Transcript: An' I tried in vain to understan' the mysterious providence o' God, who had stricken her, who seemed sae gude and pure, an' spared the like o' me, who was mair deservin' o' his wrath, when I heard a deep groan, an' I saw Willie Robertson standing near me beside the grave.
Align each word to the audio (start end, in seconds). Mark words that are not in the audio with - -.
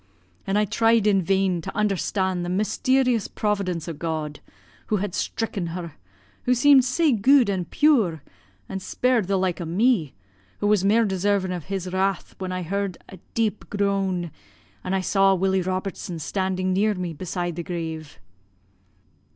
An' 0.47 0.57
I 0.57 0.65
tried 0.65 1.05
in 1.05 1.21
vain 1.21 1.61
to 1.61 1.75
understan' 1.77 2.41
the 2.41 2.49
mysterious 2.49 3.27
providence 3.27 3.87
o' 3.87 3.93
God, 3.93 4.39
who 4.87 4.95
had 4.97 5.13
stricken 5.13 5.67
her, 5.77 5.91
who 6.45 6.55
seemed 6.55 6.83
sae 6.85 7.11
gude 7.11 7.49
and 7.49 7.69
pure, 7.69 8.23
an' 8.67 8.79
spared 8.79 9.27
the 9.27 9.37
like 9.37 9.61
o' 9.61 9.65
me, 9.65 10.15
who 10.59 10.65
was 10.65 10.83
mair 10.83 11.05
deservin' 11.05 11.51
o' 11.51 11.59
his 11.59 11.93
wrath, 11.93 12.33
when 12.39 12.51
I 12.51 12.63
heard 12.63 12.97
a 13.09 13.17
deep 13.35 13.69
groan, 13.69 14.31
an' 14.83 14.95
I 14.95 15.01
saw 15.01 15.35
Willie 15.35 15.61
Robertson 15.61 16.17
standing 16.17 16.73
near 16.73 16.95
me 16.95 17.13
beside 17.13 17.55
the 17.55 17.61
grave. 17.61 18.19